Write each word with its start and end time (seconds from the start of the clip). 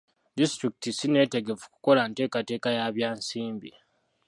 Disitulikiti 0.37 0.89
ssi 0.91 1.07
nneetegefu 1.07 1.65
kukola 1.73 2.01
nteekateeka 2.09 2.69
ya 2.77 2.85
bya 2.95 3.09
nsimbi. 3.19 3.71